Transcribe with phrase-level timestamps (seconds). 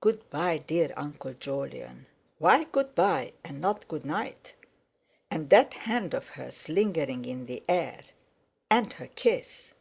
[0.00, 2.06] "Good bye, dear Uncle Jolyon."
[2.38, 4.54] Why "Good bye" and not "Good night".
[5.28, 8.02] And that hand of hers lingering in the air.
[8.70, 9.74] And her kiss.